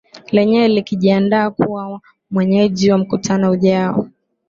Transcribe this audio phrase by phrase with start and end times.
[0.31, 2.01] lenyewe likijiandaa kuwa
[2.31, 4.07] mwenyeji wa mkutano ujao